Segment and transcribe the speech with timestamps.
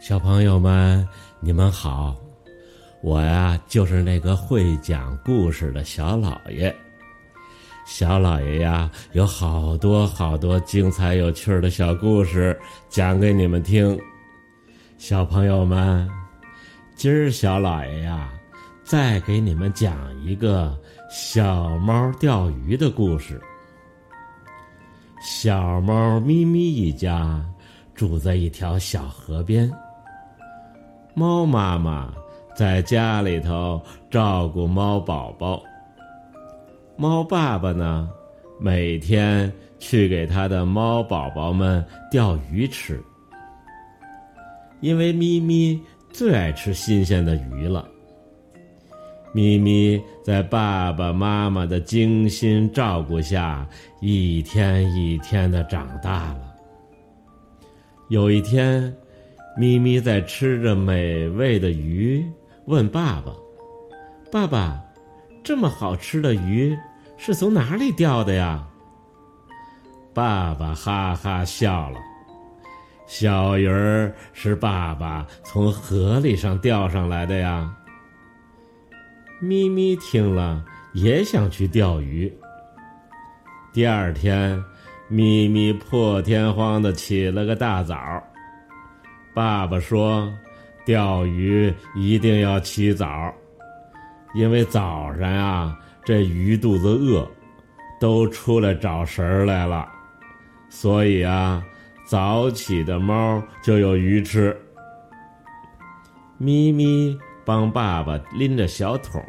[0.00, 1.06] 小朋友们，
[1.40, 2.16] 你们好！
[3.02, 6.74] 我呀，就是那个会讲故事的小老爷。
[7.84, 12.56] 小老爷呀，有好多好多精彩有趣的小故事
[12.88, 13.98] 讲给你们听。
[14.98, 16.08] 小朋友们，
[16.94, 18.30] 今儿小老爷呀，
[18.84, 20.78] 再给你们讲一个
[21.10, 23.40] 小猫钓鱼的故事。
[25.20, 27.44] 小猫咪咪一家
[27.96, 29.68] 住在一条小河边。
[31.18, 32.14] 猫妈妈
[32.54, 35.60] 在家里头照顾猫宝宝，
[36.96, 38.08] 猫爸爸呢，
[38.60, 43.02] 每天去给他的猫宝宝们钓鱼吃。
[44.78, 47.84] 因为咪咪最爱吃新鲜的鱼了。
[49.32, 53.66] 咪咪在爸爸妈妈的精心照顾下，
[54.00, 56.54] 一天一天的长大了。
[58.06, 58.96] 有一天。
[59.58, 62.24] 咪咪在吃着美味的鱼，
[62.66, 63.32] 问爸爸
[64.30, 64.80] ：“爸爸，
[65.42, 66.78] 这么好吃的鱼
[67.16, 68.64] 是从哪里钓的呀？”
[70.14, 71.98] 爸爸哈哈笑了
[73.08, 77.74] ：“小鱼儿是爸爸从河里上钓上来的呀。”
[79.42, 80.64] 咪咪听了
[80.94, 82.32] 也想去钓鱼。
[83.72, 84.62] 第二天，
[85.08, 87.96] 咪咪破天荒的起了个大早。
[89.38, 90.28] 爸爸说
[90.84, 93.32] ：“钓鱼一定要起早，
[94.34, 97.24] 因为早上啊，这鱼肚子饿，
[98.00, 99.88] 都出来找食儿来了，
[100.68, 101.62] 所以啊，
[102.04, 104.56] 早起的猫就有鱼吃。”
[106.36, 109.22] 咪咪帮爸爸拎着小桶，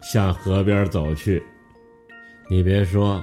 [0.00, 1.42] 向河边走去。
[2.48, 3.22] 你别说，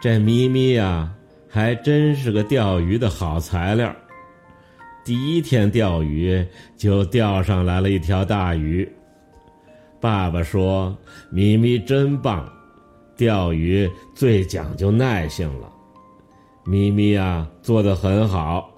[0.00, 1.12] 这咪咪呀，
[1.48, 3.92] 还真是个钓鱼的好材料。
[5.04, 8.90] 第一天钓鱼就钓上来了一条大鱼。
[10.00, 10.96] 爸爸说
[11.30, 12.50] ：“咪咪真棒，
[13.16, 15.70] 钓鱼最讲究耐性了。
[16.64, 18.70] 咪咪呀，做的很好。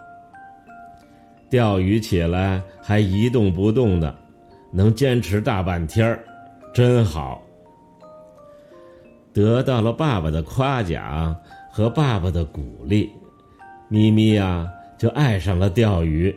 [1.51, 4.15] 钓鱼起来还一动不动的，
[4.73, 6.25] 能坚持大半天儿，
[6.73, 7.43] 真好。”
[9.33, 11.35] 得到了爸爸的夸奖
[11.71, 13.11] 和爸爸的鼓励，
[13.89, 14.69] 咪咪呀。
[15.03, 16.33] 就爱上了钓鱼。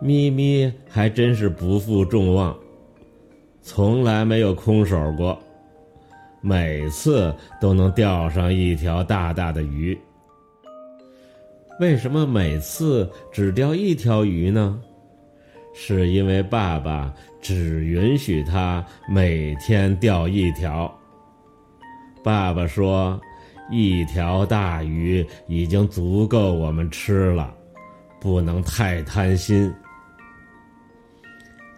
[0.00, 2.58] 咪咪还真是不负众望，
[3.62, 5.38] 从来没有空手过，
[6.40, 9.96] 每次都能钓上一条大大的鱼。
[11.78, 14.82] 为什么每次只钓一条鱼呢？
[15.72, 20.92] 是因为爸爸只允许他每天钓一条。
[22.24, 23.20] 爸爸说。
[23.70, 27.52] 一条大鱼已经足够我们吃了，
[28.20, 29.72] 不能太贪心。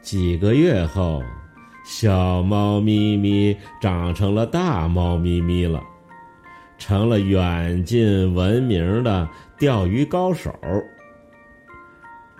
[0.02, 1.22] 几个月后，
[1.84, 5.82] 小猫咪咪长成了大猫咪咪了，
[6.78, 9.28] 成了远近闻名的
[9.58, 10.54] 钓鱼高手。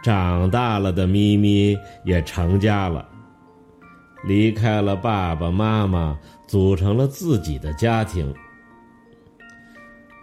[0.03, 3.07] 长大了的咪咪也成家了，
[4.25, 8.33] 离开了爸爸妈妈，组成了自己的家庭。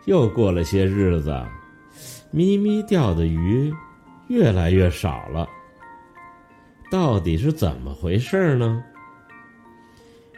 [0.06, 1.36] 又过了些日子，
[2.32, 3.74] 咪咪钓的鱼
[4.28, 5.48] 越来越少了。
[6.92, 8.84] 到底是怎么回事呢？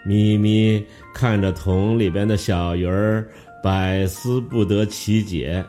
[0.06, 3.27] 咪咪看着桶里边的小鱼儿，
[3.61, 5.63] 百思不得其解。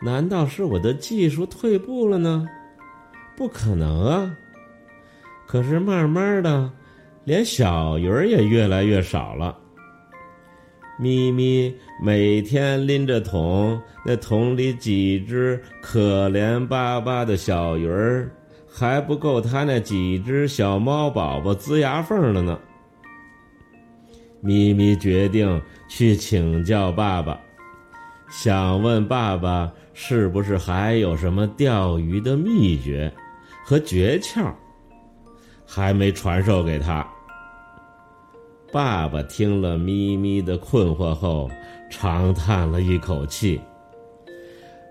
[0.00, 2.46] 难道是我的技术退步了呢？
[3.36, 4.34] 不可能啊！
[5.46, 6.72] 可是慢慢的，
[7.24, 9.58] 连小鱼儿也越来越少了。
[10.98, 18.30] 咪咪每天拎着桶，那桶里几只可怜巴巴的小鱼儿，
[18.68, 22.58] 还不够它那几只小猫宝宝呲牙缝的呢。
[24.40, 27.40] 咪咪决定去请教爸爸，
[28.30, 33.12] 想问爸爸是不是还有什么钓鱼的秘诀
[33.64, 34.52] 和诀窍，
[35.66, 37.06] 还没传授给他。
[38.72, 41.50] 爸爸听了咪咪的困惑后，
[41.90, 43.60] 长叹了一口气：“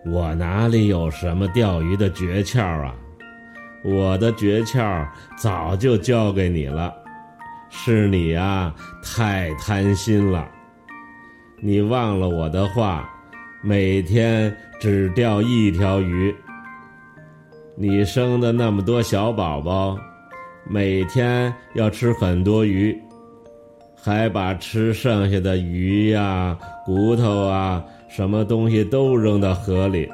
[0.05, 2.93] 我哪里有什么钓鱼的诀窍啊？
[3.83, 5.03] 我的诀窍
[5.35, 6.93] 早就教给你了，
[7.71, 8.71] 是你啊
[9.03, 10.47] 太贪心了。
[11.59, 13.09] 你忘了我的话，
[13.63, 16.35] 每天只钓一条鱼。
[17.75, 19.97] 你生的那么多小宝宝，
[20.69, 22.95] 每天要吃很多鱼。”
[24.03, 30.09] 还把吃剩下的鱼呀、骨头啊、什么东西都扔到河里，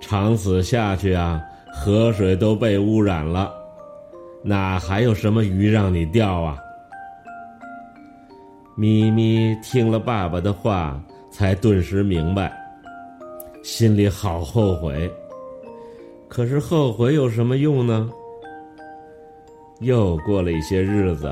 [0.00, 3.52] 长此下去啊，河水都被污染了，
[4.42, 6.58] 哪还有什么鱼让你钓啊？
[8.76, 10.98] 咪咪听了爸爸的话，
[11.30, 12.50] 才顿时明白，
[13.62, 15.12] 心里好后悔。
[16.28, 18.08] 可是后悔有什么用呢？
[19.80, 21.30] 又过了一些日子，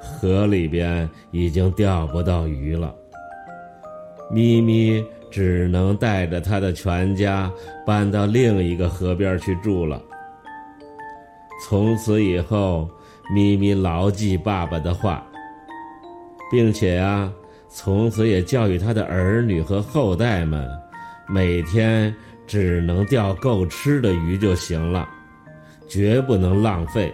[0.00, 2.94] 河里边已经钓不到鱼了。
[4.30, 7.50] 咪咪只能带着他的全家
[7.86, 10.02] 搬到另一个河边去住了。
[11.64, 12.88] 从此以后，
[13.34, 15.24] 咪咪牢记爸爸的话，
[16.50, 17.32] 并且啊，
[17.68, 20.68] 从此也教育他的儿女和后代们，
[21.28, 22.14] 每天。
[22.48, 25.08] 只能钓够吃的鱼就行了，
[25.88, 27.12] 绝不能浪费，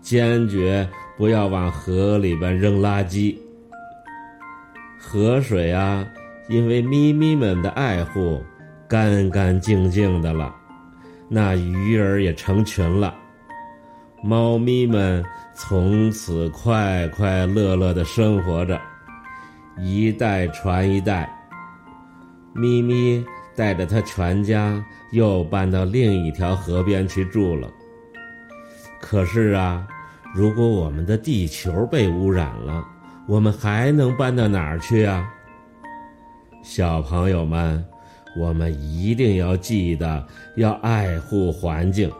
[0.00, 0.84] 坚决
[1.22, 3.36] 不要往河里边扔垃圾。
[4.98, 6.04] 河水啊，
[6.48, 8.42] 因为咪咪们的爱护，
[8.88, 10.52] 干干净净的了，
[11.28, 13.14] 那鱼儿也成群了，
[14.20, 15.24] 猫咪们
[15.54, 18.80] 从此快快乐乐的生活着，
[19.78, 21.32] 一代传一代，
[22.52, 23.24] 咪咪。
[23.54, 27.70] 带着他全家又搬到另一条河边去住了。
[28.98, 29.86] 可是啊，
[30.34, 32.82] 如果我们的地球被污染了，
[33.28, 35.28] 我们还能搬到哪儿去啊？
[36.62, 37.84] 小朋友们，
[38.38, 40.26] 我们一定要记得
[40.56, 42.10] 要爱护环境，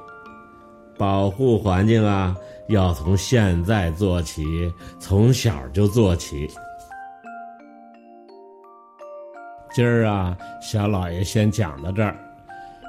[0.98, 2.36] 保护环境啊，
[2.68, 4.44] 要从现在做起，
[5.00, 6.46] 从小就做起。
[9.72, 12.14] 今儿啊，小老爷先讲到这儿，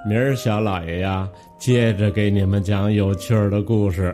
[0.05, 4.13] 明儿小老爷呀，接着给你们讲有趣儿的故事。